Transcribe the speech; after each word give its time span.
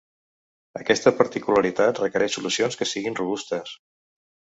Aquesta 0.79 1.11
particularitat 1.19 2.01
requereix 2.03 2.37
solucions 2.39 2.79
que 2.81 2.87
siguin 2.93 3.19
robustes. 3.21 3.75